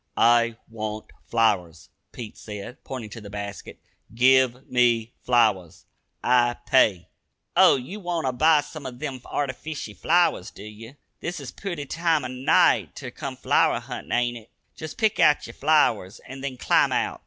[0.17, 3.79] "I want flowers," Pete said, pointing to the basket.
[4.15, 5.85] "Give me flowers
[6.23, 7.09] I pay."
[7.55, 10.95] "Oh, ye wanter buy sum of them artyficial flowers, do ye?
[11.19, 14.51] This is a pooty time o' night ter come flower huntin,' ain't it?
[14.75, 17.19] Jest pick out yer flowers, an' then climb out!"